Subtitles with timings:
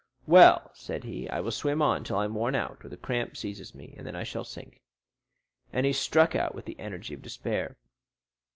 [0.25, 3.37] "Well," said he, "I will swim on until I am worn out, or the cramp
[3.37, 4.81] seizes me, and then I shall sink;"
[5.71, 7.77] and he struck out with the energy of despair.